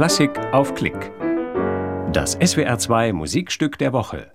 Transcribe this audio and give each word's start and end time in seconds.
Klassik 0.00 0.38
auf 0.54 0.74
Klick. 0.74 1.12
Das 2.10 2.38
SWR2 2.38 3.12
Musikstück 3.12 3.76
der 3.76 3.92
Woche. 3.92 4.32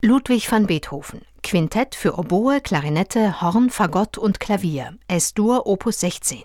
Ludwig 0.00 0.52
van 0.52 0.68
Beethoven. 0.68 1.22
Quintett 1.42 1.96
für 1.96 2.16
Oboe, 2.16 2.60
Klarinette, 2.60 3.42
Horn, 3.42 3.70
Fagott 3.70 4.16
und 4.16 4.38
Klavier. 4.38 4.96
S-Dur 5.08 5.66
Opus 5.66 5.98
16. 5.98 6.44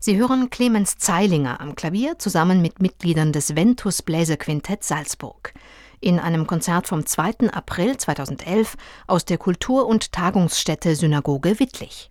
Sie 0.00 0.16
hören 0.16 0.50
Clemens 0.50 0.98
Zeilinger 0.98 1.60
am 1.60 1.76
Klavier 1.76 2.18
zusammen 2.18 2.60
mit 2.60 2.82
Mitgliedern 2.82 3.30
des 3.30 3.54
Ventus 3.54 4.02
Bläserquintett 4.02 4.82
Salzburg. 4.82 5.54
In 6.00 6.18
einem 6.18 6.48
Konzert 6.48 6.88
vom 6.88 7.06
2. 7.06 7.50
April 7.52 7.96
2011 7.96 8.74
aus 9.06 9.26
der 9.26 9.38
Kultur- 9.38 9.86
und 9.86 10.10
Tagungsstätte 10.10 10.96
Synagoge 10.96 11.60
Wittlich. 11.60 12.10